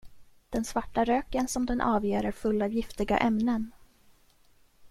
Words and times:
Den 0.49 0.65
svarta 0.65 1.05
röken 1.05 1.47
som 1.47 1.65
den 1.65 1.81
avger 1.81 2.23
är 2.23 2.31
full 2.31 2.61
av 2.61 2.71
giftiga 2.73 3.17
ämnen. 3.17 3.71